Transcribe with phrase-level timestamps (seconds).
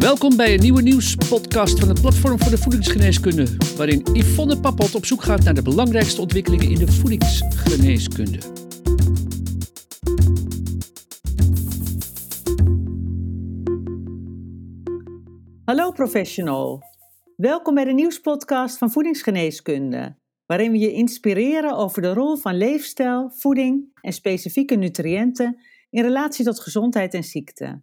[0.00, 5.04] Welkom bij een nieuwe nieuwspodcast van het Platform voor de Voedingsgeneeskunde, waarin Yvonne Pappot op
[5.04, 8.38] zoek gaat naar de belangrijkste ontwikkelingen in de voedingsgeneeskunde.
[15.64, 16.82] Hallo professional.
[17.36, 23.30] Welkom bij de nieuwspodcast van Voedingsgeneeskunde, waarin we je inspireren over de rol van leefstijl,
[23.30, 27.82] voeding en specifieke nutriënten in relatie tot gezondheid en ziekte.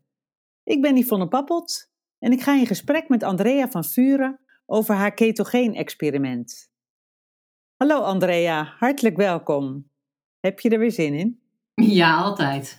[0.64, 5.14] Ik ben Yvonne Pappot en ik ga in gesprek met Andrea van Vuren over haar
[5.14, 6.70] ketogeen-experiment.
[7.76, 9.90] Hallo Andrea, hartelijk welkom.
[10.40, 11.42] Heb je er weer zin in?
[11.74, 12.78] Ja, altijd.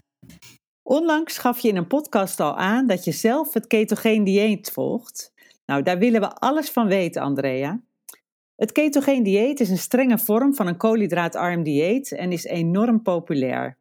[0.82, 5.32] Onlangs gaf je in een podcast al aan dat je zelf het ketogeen dieet volgt.
[5.66, 7.80] Nou, daar willen we alles van weten, Andrea.
[8.56, 13.78] Het ketogeen dieet is een strenge vorm van een koolhydraatarm dieet en is enorm populair.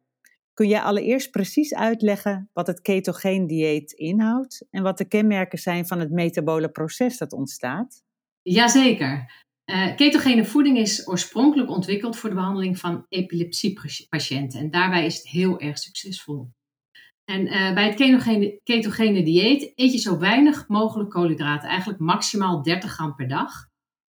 [0.58, 5.86] Kun jij allereerst precies uitleggen wat het ketogeen dieet inhoudt en wat de kenmerken zijn
[5.86, 8.02] van het metabole proces dat ontstaat?
[8.42, 9.44] Jazeker.
[9.70, 15.28] Uh, ketogene voeding is oorspronkelijk ontwikkeld voor de behandeling van epilepsiepatiënten en daarbij is het
[15.28, 16.50] heel erg succesvol.
[17.24, 22.62] En uh, bij het ketogene, ketogene dieet eet je zo weinig mogelijk koolhydraten, eigenlijk maximaal
[22.62, 23.67] 30 gram per dag.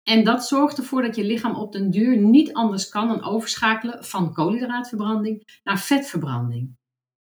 [0.02, 4.04] En dat zorgt ervoor dat je lichaam op den duur niet anders kan dan overschakelen
[4.04, 6.78] van koolhydraatverbranding naar vetverbranding.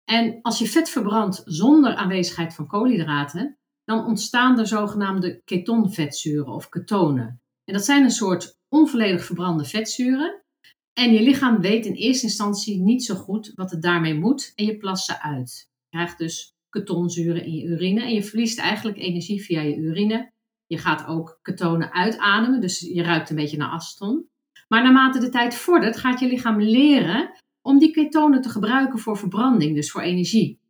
[0.04, 6.68] En als je vet verbrandt zonder aanwezigheid van koolhydraten, dan ontstaan er zogenaamde ketonvetzuren of
[6.68, 7.40] ketonen.
[7.64, 10.42] En dat zijn een soort onvolledig verbrande vetzuren.
[10.92, 14.64] En je lichaam weet in eerste instantie niet zo goed wat het daarmee moet en
[14.64, 15.68] je plast ze uit.
[15.88, 20.32] Je krijgt dus ketonzuren in je urine en je verliest eigenlijk energie via je urine
[20.66, 24.26] je gaat ook ketonen uitademen, dus je ruikt een beetje naar aston.
[24.68, 27.30] Maar naarmate de tijd vordert, gaat je lichaam leren
[27.62, 30.60] om die ketonen te gebruiken voor verbranding, dus voor energie.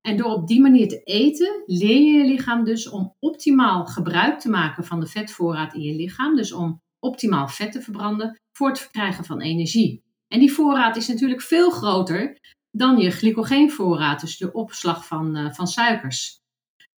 [0.00, 4.40] En door op die manier te eten, leer je je lichaam dus om optimaal gebruik
[4.40, 6.36] te maken van de vetvoorraad in je lichaam.
[6.36, 10.02] Dus om optimaal vet te verbranden voor het verkrijgen van energie.
[10.28, 12.38] En die voorraad is natuurlijk veel groter
[12.70, 16.40] dan je glycogeenvoorraad, dus de opslag van, uh, van suikers.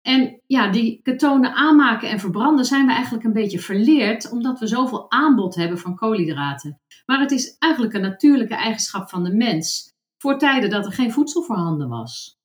[0.02, 4.66] En ja, die ketonen aanmaken en verbranden zijn we eigenlijk een beetje verleerd, omdat we
[4.66, 6.80] zoveel aanbod hebben van koolhydraten.
[7.06, 11.12] Maar het is eigenlijk een natuurlijke eigenschap van de mens, voor tijden dat er geen
[11.12, 12.36] voedsel voorhanden was.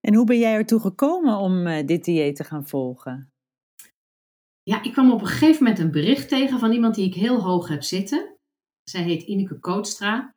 [0.00, 3.30] En hoe ben jij ertoe gekomen om uh, dit dieet te gaan volgen?
[4.62, 7.40] Ja, ik kwam op een gegeven moment een bericht tegen van iemand die ik heel
[7.40, 8.36] hoog heb zitten.
[8.90, 10.34] Zij heet Ineke Kootstra.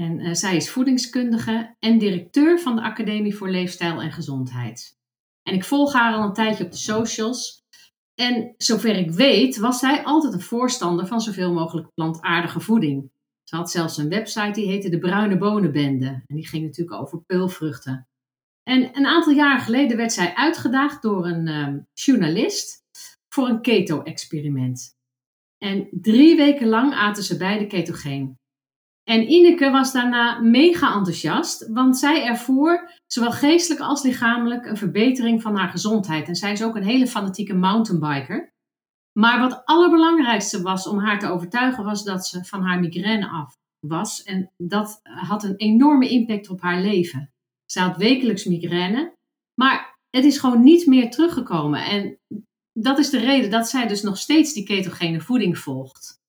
[0.00, 4.96] En uh, zij is voedingskundige en directeur van de Academie voor Leefstijl en Gezondheid.
[5.48, 7.62] En ik volg haar al een tijdje op de socials.
[8.14, 13.10] En zover ik weet, was zij altijd een voorstander van zoveel mogelijk plantaardige voeding.
[13.44, 16.06] Ze had zelfs een website die heette de Bruine Bonenbende.
[16.06, 18.08] En die ging natuurlijk over peulvruchten.
[18.62, 22.82] En een aantal jaar geleden werd zij uitgedaagd door een uh, journalist
[23.28, 24.96] voor een keto-experiment.
[25.58, 28.38] En drie weken lang aten ze beide ketogeen.
[29.04, 35.42] En Ineke was daarna mega enthousiast, want zij ervoer zowel geestelijk als lichamelijk een verbetering
[35.42, 36.28] van haar gezondheid.
[36.28, 38.52] En zij is ook een hele fanatieke mountainbiker.
[39.18, 43.56] Maar wat allerbelangrijkste was om haar te overtuigen, was dat ze van haar migraine af
[43.86, 44.22] was.
[44.22, 47.32] En dat had een enorme impact op haar leven.
[47.64, 49.14] Ze had wekelijks migraine,
[49.54, 51.84] maar het is gewoon niet meer teruggekomen.
[51.84, 52.18] En
[52.72, 56.22] dat is de reden dat zij dus nog steeds die ketogene voeding volgt.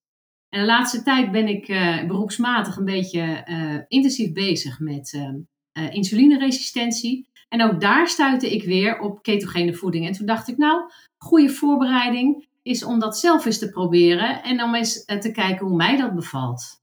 [0.56, 5.94] En de laatste tijd ben ik uh, beroepsmatig een beetje uh, intensief bezig met uh,
[5.94, 7.28] insulineresistentie.
[7.50, 10.08] En ook daar stuitte ik weer op ketogene voeding.
[10.08, 10.82] En toen dacht ik, nou,
[11.18, 15.76] goede voorbereiding is om dat zelf eens te proberen en om eens te kijken hoe
[15.76, 16.82] mij dat bevalt.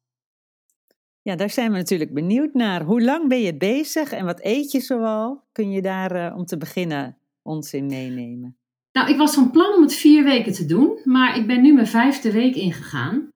[1.23, 2.83] Ja, daar zijn we natuurlijk benieuwd naar.
[2.83, 5.45] Hoe lang ben je bezig en wat eet je zoal?
[5.53, 8.57] Kun je daar om te beginnen ons in meenemen?
[8.93, 11.73] Nou, ik was van plan om het vier weken te doen, maar ik ben nu
[11.73, 13.32] mijn vijfde week ingegaan.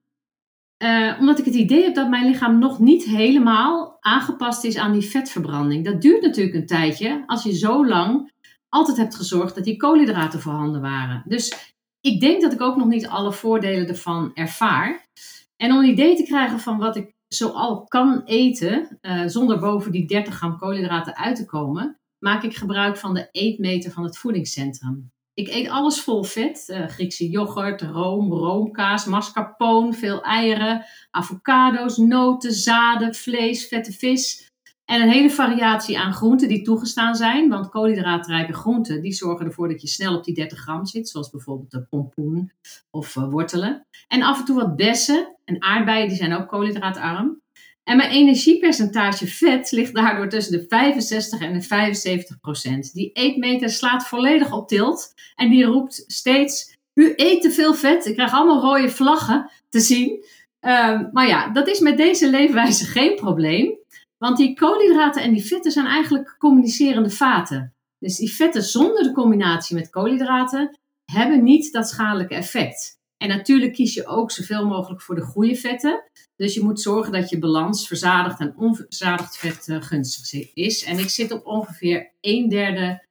[0.83, 4.93] Uh, omdat ik het idee heb dat mijn lichaam nog niet helemaal aangepast is aan
[4.93, 5.85] die vetverbranding.
[5.85, 8.31] Dat duurt natuurlijk een tijdje als je zo lang
[8.69, 11.23] altijd hebt gezorgd dat die koolhydraten voorhanden waren.
[11.25, 15.07] Dus ik denk dat ik ook nog niet alle voordelen ervan ervaar.
[15.55, 19.91] En om een idee te krijgen van wat ik zoal kan eten, uh, zonder boven
[19.91, 24.17] die 30 gram koolhydraten uit te komen, maak ik gebruik van de eetmeter van het
[24.17, 25.11] voedingscentrum.
[25.37, 26.67] Ik eet alles vol vet.
[26.67, 34.51] Uh, Griekse yoghurt, room, roomkaas, mascarpone, veel eieren, avocado's, noten, zaden, vlees, vette vis.
[34.85, 37.49] En een hele variatie aan groenten die toegestaan zijn.
[37.49, 41.09] Want koolhydraatrijke groenten die zorgen ervoor dat je snel op die 30 gram zit.
[41.09, 42.51] Zoals bijvoorbeeld de pompoen
[42.89, 43.87] of uh, wortelen.
[44.07, 47.41] En af en toe wat bessen en aardbeien, die zijn ook koolhydraatarm.
[47.87, 52.93] En mijn energiepercentage vet ligt daardoor tussen de 65 en de 75 procent.
[52.93, 58.05] Die eetmeter slaat volledig op tilt en die roept steeds: U eet te veel vet.
[58.05, 60.25] Ik krijg allemaal rode vlaggen te zien.
[60.59, 63.77] Ehm, maar ja, dat is met deze leefwijze geen probleem.
[64.17, 67.73] Want die koolhydraten en die vetten zijn eigenlijk communicerende vaten.
[67.99, 70.77] Dus die vetten zonder de combinatie met koolhydraten
[71.11, 72.96] hebben niet dat schadelijke effect.
[73.17, 76.03] En natuurlijk kies je ook zoveel mogelijk voor de goede vetten.
[76.35, 80.83] Dus je moet zorgen dat je balans verzadigd en onverzadigd vet uh, gunstig is.
[80.83, 83.05] En ik zit op ongeveer een derde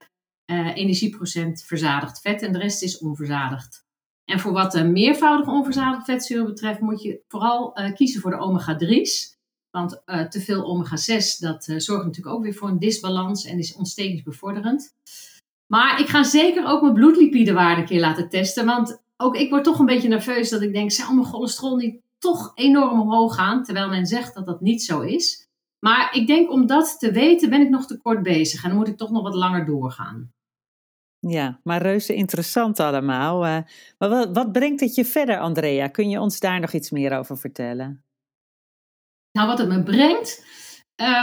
[0.47, 3.85] uh, energieprocent verzadigd vet en de rest is onverzadigd.
[4.25, 9.35] En voor wat de meervoudige onverzadigde vetzuren betreft moet je vooral kiezen voor de omega-3's.
[9.71, 14.95] Want te veel omega-6 dat zorgt natuurlijk ook weer voor een disbalans en is ontstekingsbevorderend.
[15.67, 18.67] Maar ik ga zeker ook mijn bloedlipidewaarde een keer laten testen.
[18.67, 22.01] Want ook ik word toch een beetje nerveus dat ik denk, zou mijn cholesterol niet
[22.19, 23.63] toch enorm omhoog gaan?
[23.63, 25.49] Terwijl men zegt dat dat niet zo is.
[25.79, 28.79] Maar ik denk om dat te weten ben ik nog te kort bezig en dan
[28.79, 30.35] moet ik toch nog wat langer doorgaan.
[31.19, 33.45] Ja, maar reuze interessant allemaal.
[33.45, 33.59] Uh,
[33.99, 35.89] maar wat, wat brengt het je verder, Andrea?
[35.89, 38.05] Kun je ons daar nog iets meer over vertellen?
[39.33, 40.45] Nou, wat het me brengt,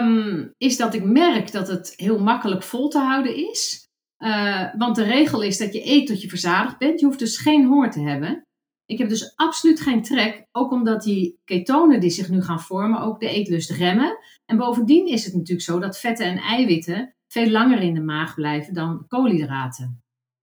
[0.02, 3.83] um, is dat ik merk dat het heel makkelijk vol te houden is.
[4.24, 7.00] Uh, want de regel is dat je eet tot je verzadigd bent.
[7.00, 8.46] Je hoeft dus geen honger te hebben.
[8.86, 13.00] Ik heb dus absoluut geen trek, ook omdat die ketonen die zich nu gaan vormen
[13.00, 14.18] ook de eetlust remmen.
[14.46, 18.36] En bovendien is het natuurlijk zo dat vetten en eiwitten veel langer in de maag
[18.36, 20.04] blijven dan koolhydraten.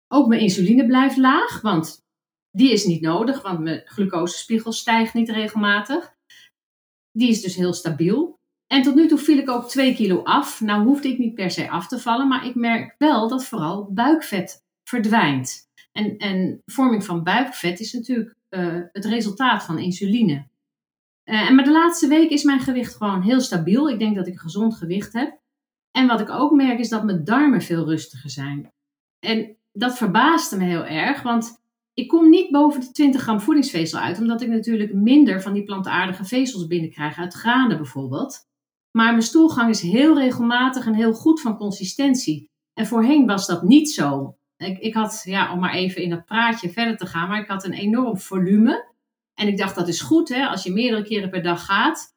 [0.08, 2.06] Ook mijn insuline blijft laag, want
[2.52, 6.16] die is niet nodig, want mijn glucosespiegel stijgt niet regelmatig.
[7.12, 8.33] Die is dus heel stabiel.
[8.74, 10.62] En tot nu toe viel ik ook 2 kilo af.
[10.62, 13.92] Nou hoefde ik niet per se af te vallen, maar ik merk wel dat vooral
[13.92, 15.68] buikvet verdwijnt.
[15.92, 20.48] En, en vorming van buikvet is natuurlijk uh, het resultaat van insuline.
[21.26, 23.90] Uh, maar de laatste week is mijn gewicht gewoon heel stabiel.
[23.90, 25.40] Ik denk dat ik een gezond gewicht heb.
[25.92, 28.72] En wat ik ook merk is dat mijn darmen veel rustiger zijn.
[29.20, 31.62] En dat verbaasde me heel erg, want
[31.94, 35.64] ik kom niet boven de 20 gram voedingsvezel uit, omdat ik natuurlijk minder van die
[35.64, 38.52] plantaardige vezels binnenkrijg uit granen bijvoorbeeld.
[38.98, 42.50] Maar mijn stoelgang is heel regelmatig en heel goed van consistentie.
[42.74, 44.38] En voorheen was dat niet zo.
[44.58, 47.48] Ik, ik had, ja, om maar even in dat praatje verder te gaan, maar ik
[47.48, 48.92] had een enorm volume.
[49.34, 52.14] En ik dacht, dat is goed hè, als je meerdere keren per dag gaat.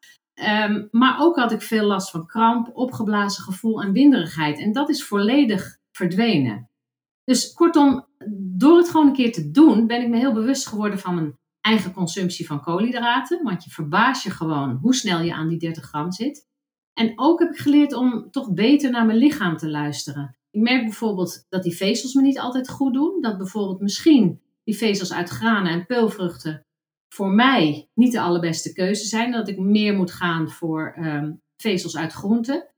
[0.69, 4.59] Um, maar ook had ik veel last van kramp, opgeblazen gevoel en winderigheid.
[4.59, 6.71] En dat is volledig verdwenen.
[7.25, 8.07] Dus kortom,
[8.57, 11.39] door het gewoon een keer te doen, ben ik me heel bewust geworden van mijn
[11.61, 13.43] eigen consumptie van koolhydraten.
[13.43, 16.47] Want je verbaast je gewoon hoe snel je aan die 30 gram zit.
[16.99, 20.37] En ook heb ik geleerd om toch beter naar mijn lichaam te luisteren.
[20.51, 23.21] Ik merk bijvoorbeeld dat die vezels me niet altijd goed doen.
[23.21, 26.67] Dat bijvoorbeeld misschien die vezels uit granen en peulvruchten
[27.09, 29.31] voor mij niet de allerbeste keuze zijn.
[29.31, 32.69] Dat ik meer moet gaan voor um, vezels uit groenten.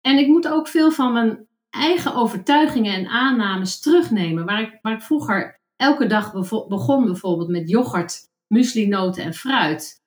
[0.00, 4.44] En ik moet ook veel van mijn eigen overtuigingen en aannames terugnemen.
[4.44, 6.32] Waar ik, waar ik vroeger elke dag
[6.68, 10.02] begon bijvoorbeeld met yoghurt, muesli, noten en fruit.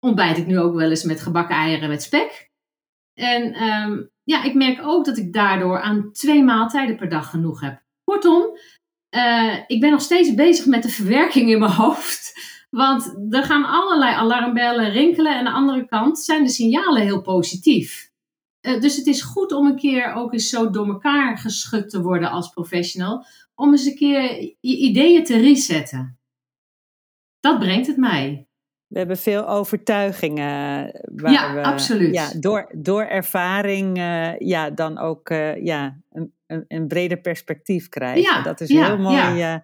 [0.00, 2.50] Ontbijt ik nu ook wel eens met gebakken eieren met spek.
[3.14, 7.60] En um, ja, ik merk ook dat ik daardoor aan twee maaltijden per dag genoeg
[7.60, 7.82] heb.
[8.04, 8.58] Kortom,
[9.10, 12.50] uh, ik ben nog steeds bezig met de verwerking in mijn hoofd.
[12.70, 15.32] Want er gaan allerlei alarmbellen rinkelen.
[15.32, 18.10] En aan de andere kant zijn de signalen heel positief.
[18.60, 22.02] Uh, dus het is goed om een keer ook eens zo door elkaar geschud te
[22.02, 23.26] worden als professional.
[23.54, 26.18] Om eens een keer je ideeën te resetten.
[27.40, 28.46] Dat brengt het mij.
[28.92, 30.92] We hebben veel overtuigingen.
[31.16, 32.14] Waar ja, we, absoluut.
[32.14, 37.88] Ja, door, door ervaring uh, ja, dan ook uh, ja, een, een, een, breder perspectief
[37.88, 38.22] krijgen.
[38.22, 39.56] Ja, dat is ja, heel mooi, uh,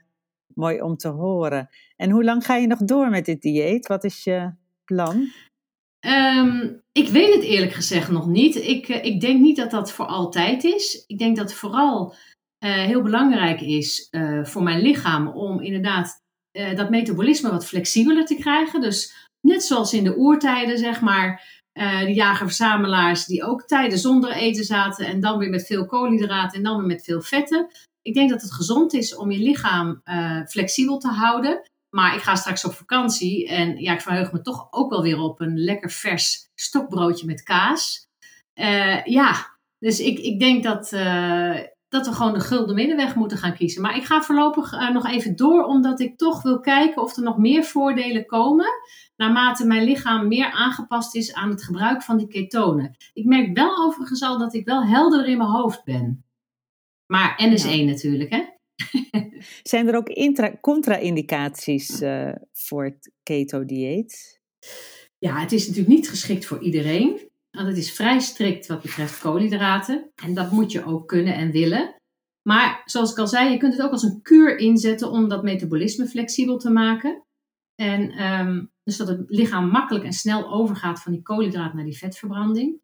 [0.54, 1.68] mooi om te horen.
[1.97, 3.87] En hoe lang ga je nog door met dit dieet?
[3.87, 4.52] Wat is je
[4.85, 5.30] plan?
[6.06, 8.56] Um, ik weet het eerlijk gezegd nog niet.
[8.56, 11.04] Ik, ik denk niet dat dat voor altijd is.
[11.06, 12.14] Ik denk dat het vooral
[12.58, 14.08] heel belangrijk is
[14.42, 16.23] voor mijn lichaam om inderdaad
[16.59, 18.81] uh, dat metabolisme wat flexibeler te krijgen.
[18.81, 21.47] Dus net zoals in de oertijden, zeg maar,
[21.79, 26.57] uh, de jager-verzamelaars die ook tijden zonder eten zaten en dan weer met veel koolhydraten
[26.57, 27.69] en dan weer met veel vetten.
[28.03, 31.61] Ik denk dat het gezond is om je lichaam uh, flexibel te houden.
[31.97, 35.19] Maar ik ga straks op vakantie en ja, ik verheug me toch ook wel weer
[35.19, 38.07] op een lekker vers stokbroodje met kaas.
[39.05, 40.93] ja, dus ik, ik denk dat,
[41.88, 43.83] dat we gewoon de gulden middenweg moeten gaan kiezen.
[43.83, 47.23] Maar ik ga voorlopig uh, nog even door, omdat ik toch wil kijken of er
[47.23, 48.66] nog meer voordelen komen.
[49.16, 52.97] Naarmate mijn lichaam meer aangepast is aan het gebruik van die ketonen.
[53.12, 56.25] Ik merk wel overigens al dat ik wel helder in mijn hoofd ben.
[57.07, 58.45] Maar N is één natuurlijk, hè?
[59.62, 64.40] Zijn er ook contra-indicaties uh, voor het keto-dieet?
[65.18, 67.27] Ja, het is natuurlijk niet geschikt voor iedereen.
[67.59, 70.11] Want het is vrij strikt wat betreft koolhydraten.
[70.15, 71.95] En dat moet je ook kunnen en willen.
[72.49, 75.43] Maar zoals ik al zei, je kunt het ook als een kuur inzetten om dat
[75.43, 77.23] metabolisme flexibel te maken.
[77.75, 81.99] En ehm, dus dat het lichaam makkelijk en snel overgaat van die koolhydraat naar die
[81.99, 82.81] vetverbranding.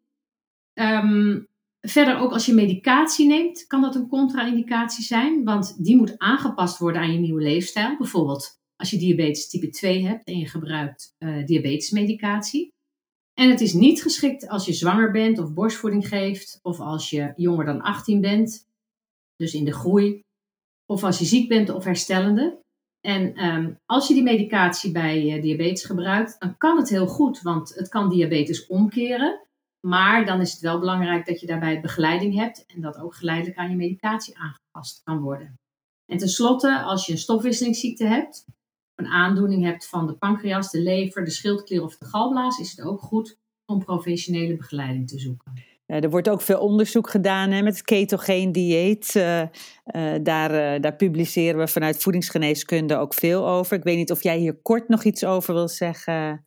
[0.73, 1.41] Ehm,
[1.81, 5.43] verder ook als je medicatie neemt, kan dat een contra-indicatie zijn.
[5.43, 7.97] Want die moet aangepast worden aan je nieuwe leefstijl.
[7.97, 12.73] Bijvoorbeeld als je diabetes type 2 hebt en je gebruikt uh, diabetesmedicatie.
[13.39, 17.33] En het is niet geschikt als je zwanger bent of borstvoeding geeft, of als je
[17.35, 18.67] jonger dan 18 bent,
[19.35, 20.21] dus in de groei,
[20.85, 22.63] of als je ziek bent of herstellende.
[23.01, 27.41] En ehm, als je die medicatie bij uh, diabetes gebruikt, dan kan het heel goed,
[27.41, 29.39] want het kan diabetes omkeren.
[29.87, 33.57] Maar dan is het wel belangrijk dat je daarbij begeleiding hebt en dat ook geleidelijk
[33.57, 35.59] aan je medicatie aangepast kan worden.
[36.05, 38.45] En tenslotte, als je een stofwisselingsziekte hebt,
[38.95, 42.85] een aandoening hebt van de pancreas, de lever, de schildklier of de galblaas, is het
[42.85, 45.53] ook goed om professionele begeleiding te zoeken.
[45.85, 49.15] er wordt ook veel onderzoek gedaan hè, met het ketogeen dieet.
[49.15, 49.47] Uh, uh,
[50.23, 53.77] daar, uh, daar publiceren we vanuit voedingsgeneeskunde ook veel over.
[53.77, 56.45] Ik weet niet of jij hier kort nog iets over wil zeggen.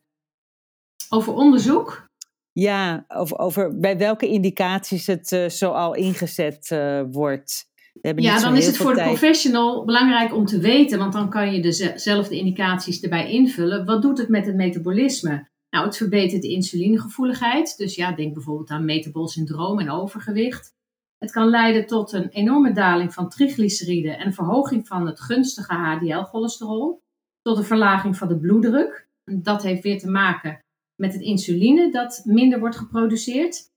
[1.09, 2.07] Over onderzoek?
[2.51, 6.77] Ja, over, over bij welke indicaties het zo al ingezet
[7.11, 7.68] wordt
[8.01, 11.61] ja, dan is het voor de professional belangrijk om te weten, want dan kan je
[11.61, 13.85] dezelfde indicaties erbij invullen.
[13.85, 15.47] Wat doet het met het metabolisme?
[15.69, 17.77] Nou, het verbetert de insulinegevoeligheid.
[17.77, 20.73] Dus ja, denk bijvoorbeeld aan metabol syndroom en overgewicht.
[21.17, 27.01] Het kan leiden tot een enorme daling van triglyceriden en verhoging van het gunstige HDL-cholesterol.
[27.41, 29.07] Tot een verlaging van de bloeddruk.
[29.23, 30.59] Dat heeft weer te maken
[30.95, 33.71] met het insuline dat minder wordt geproduceerd.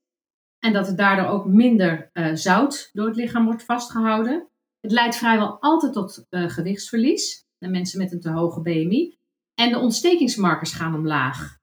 [0.63, 4.47] En dat er daardoor ook minder uh, zout door het lichaam wordt vastgehouden.
[4.79, 7.45] Het leidt vrijwel altijd tot uh, gewichtsverlies.
[7.59, 9.17] En mensen met een te hoge BMI.
[9.53, 11.57] En de ontstekingsmarkers gaan omlaag.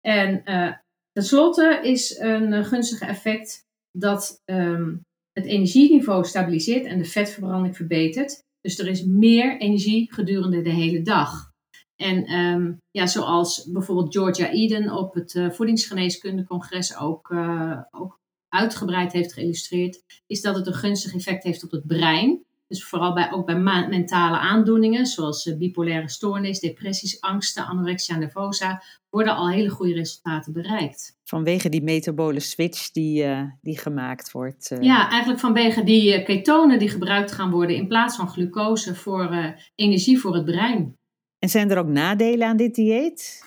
[0.00, 0.72] En uh,
[1.12, 5.00] tenslotte is een gunstig effect dat um,
[5.32, 8.42] het energieniveau stabiliseert en de vetverbranding verbetert.
[8.60, 11.52] Dus er is meer energie gedurende de hele dag.
[11.96, 18.22] En um, ja, zoals bijvoorbeeld Georgia Eden op het voedingsgeneeskundecongres ook, uh, ook
[18.54, 22.42] uitgebreid heeft geïllustreerd, is dat het een gunstig effect heeft op het brein.
[22.68, 23.58] Dus vooral bij, ook bij
[23.88, 30.52] mentale aandoeningen, zoals uh, bipolaire stoornis, depressies, angsten, anorexia nervosa, worden al hele goede resultaten
[30.52, 31.18] bereikt.
[31.24, 34.70] Vanwege die metabole switch die, uh, die gemaakt wordt.
[34.70, 34.82] Uh...
[34.82, 40.18] Ja, eigenlijk vanwege die ketonen die gebruikt gaan worden in plaats van glucose voor energie
[40.18, 40.96] voor het brein.
[41.38, 43.42] En zijn er ook nadelen aan dit dieet?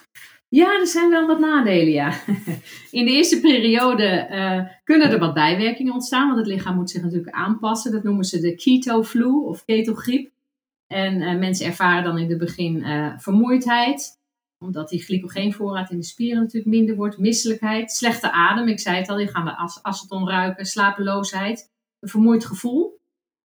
[0.50, 2.08] Ja, er zijn wel wat nadelen, ja.
[2.98, 7.02] In de eerste periode uh, kunnen er wat bijwerkingen ontstaan, want het lichaam moet zich
[7.02, 7.92] natuurlijk aanpassen.
[7.92, 10.30] Dat noemen ze de keto-flu of ketogriep.
[10.86, 14.20] En uh, mensen ervaren dan in het begin uh, vermoeidheid,
[14.58, 17.18] omdat die glycogeenvoorraad in de spieren natuurlijk minder wordt.
[17.18, 22.44] Misselijkheid, slechte adem, ik zei het al, je gaat de aceton ruiken, slapeloosheid, een vermoeid
[22.44, 23.00] gevoel.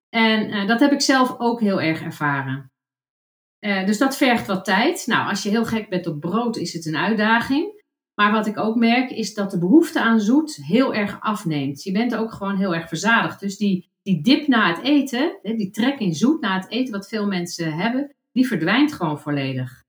[0.08, 2.71] En dat heb ik zelf ook heel erg ervaren.
[3.64, 5.06] Uh, dus dat vergt wat tijd.
[5.06, 7.82] Nou, als je heel gek bent op brood, is het een uitdaging.
[8.14, 11.82] Maar wat ik ook merk, is dat de behoefte aan zoet heel erg afneemt.
[11.82, 13.40] Je bent ook gewoon heel erg verzadigd.
[13.40, 17.08] Dus die, die dip na het eten, die trek in zoet na het eten, wat
[17.08, 19.82] veel mensen hebben, die verdwijnt gewoon volledig.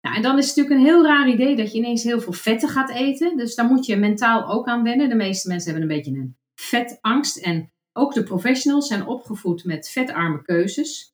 [0.00, 2.32] Nou, en dan is het natuurlijk een heel raar idee dat je ineens heel veel
[2.32, 3.36] vetten gaat eten.
[3.36, 5.08] Dus daar moet je mentaal ook aan wennen.
[5.08, 7.36] De meeste mensen hebben een beetje een vetangst.
[7.36, 11.12] En ook de professionals zijn opgevoed met vetarme keuzes.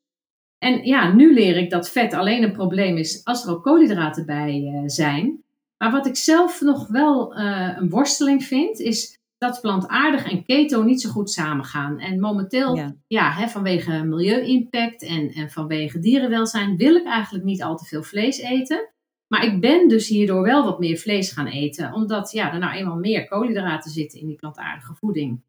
[0.58, 4.26] En ja, nu leer ik dat vet alleen een probleem is als er ook koolhydraten
[4.26, 5.42] bij uh, zijn.
[5.78, 10.82] Maar wat ik zelf nog wel uh, een worsteling vind, is dat plantaardig en keto
[10.82, 11.98] niet zo goed samengaan.
[11.98, 17.62] En momenteel, ja, ja hè, vanwege milieu-impact en, en vanwege dierenwelzijn, wil ik eigenlijk niet
[17.62, 18.88] al te veel vlees eten.
[19.28, 22.74] Maar ik ben dus hierdoor wel wat meer vlees gaan eten, omdat ja, er nou
[22.74, 25.42] eenmaal meer koolhydraten zitten in die plantaardige voeding.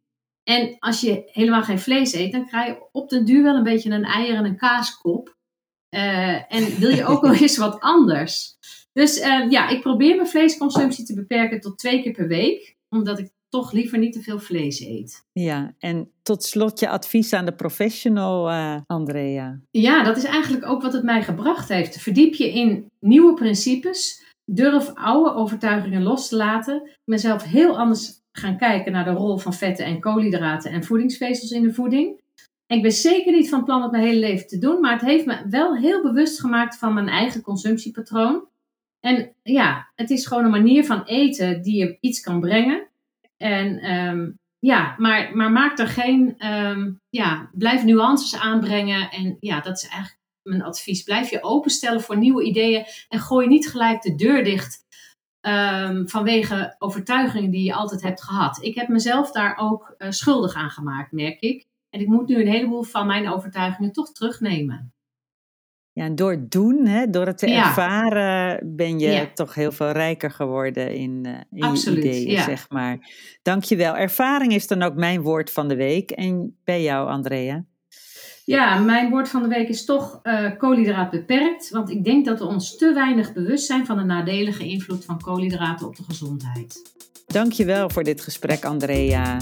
[0.44, 3.64] En als je helemaal geen vlees eet, dan krijg je op den duur wel een
[3.64, 5.38] beetje een eier en een kaaskop.
[5.96, 8.58] Uh, en wil je ook wel eens wat anders.
[8.94, 12.78] Dus uh, ja, ik probeer mijn vleesconsumptie te beperken tot twee keer per week.
[12.90, 15.26] Omdat ik toch liever niet te veel vlees eet.
[15.32, 19.60] Ja, en tot slot je advies aan de professional, uh, Andrea.
[19.72, 22.02] Ja, dat is eigenlijk ook wat het mij gebracht heeft.
[22.02, 24.24] Verdiep je in nieuwe principes.
[24.46, 26.90] Durf oude overtuigingen los te laten.
[27.06, 31.64] Mezelf heel anders gaan kijken naar de rol van vetten en koolhydraten en voedingsvezels in
[31.64, 32.22] de voeding.
[32.68, 35.26] Ik ben zeker niet van plan het mijn hele leven te doen, maar het heeft
[35.26, 38.48] me wel heel bewust gemaakt van mijn eigen consumptiepatroon.
[39.00, 42.88] En ja, het is gewoon een manier van eten die je iets kan brengen.
[43.38, 49.12] En um, ja, maar, maar maak er geen, um, ja, blijf nuances aanbrengen.
[49.12, 51.04] En ja, dat is eigenlijk mijn advies.
[51.04, 54.88] Blijf je openstellen voor nieuwe ideeën en gooi niet gelijk de deur dicht
[55.42, 58.64] ehm, vanwege overtuigingen die je altijd hebt gehad.
[58.64, 61.68] Ik heb mezelf daar ook uh, schuldig aan gemaakt, merk ik.
[61.90, 64.94] En ik moet nu een heleboel van mijn overtuigingen toch terugnemen.
[65.92, 69.92] Ja, en door het doen, hè, door het te ervaren, ben je toch heel veel
[69.92, 72.44] rijker geworden in, uh, in Absoluut, je ideeën, ja.
[72.44, 72.98] zeg maar.
[73.42, 73.98] Dankjewel.
[73.98, 76.12] Ervaring is dan ook mijn woord van de week.
[76.12, 77.64] En bij jou, Andrea?
[78.50, 81.70] Ja, mijn woord van de week is toch uh, koolhydraat beperkt.
[81.70, 85.22] Want ik denk dat we ons te weinig bewust zijn van de nadelige invloed van
[85.22, 86.92] koolhydraten op de gezondheid.
[87.28, 89.38] Dankjewel voor dit gesprek, Andrea.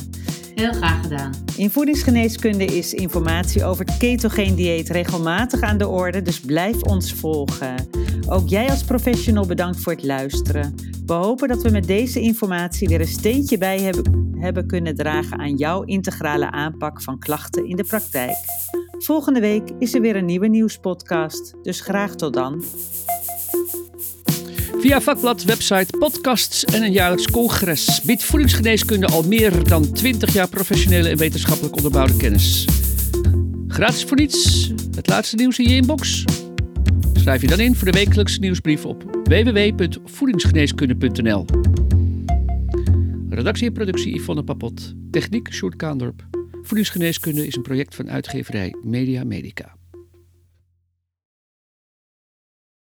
[0.55, 1.31] Heel graag gedaan.
[1.57, 7.13] In voedingsgeneeskunde is informatie over het ketogeen dieet regelmatig aan de orde, dus blijf ons
[7.13, 7.75] volgen.
[8.29, 10.75] Ook jij als professional bedankt voor het luisteren.
[11.05, 13.93] We hopen dat we met deze informatie weer een steentje bij
[14.37, 18.35] hebben, kunnen dragen aan jouw integrale aanpak van klachten in de praktijk.
[18.97, 22.63] Volgende week is er weer een nieuwe nieuwspodcast, dus graag tot dan.
[24.79, 30.49] Via vakblad, website, podcasts en een jaarlijks congres biedt voedingsgeneeskunde al meer dan 20 jaar
[30.49, 32.67] professionele en wetenschappelijk onderbouwde kennis.
[33.67, 36.25] Gratis voor niets, het laatste nieuws in je inbox.
[37.27, 41.45] Schrijf je dan in voor de wekelijkse nieuwsbrief op www.voedingsgeneeskunde.nl.
[43.29, 44.93] Redactie en productie Yvonne Papot.
[45.11, 46.27] Techniek Sjoerd Kaandorp.
[46.61, 49.75] Voedingsgeneeskunde is een project van uitgeverij Media Medica.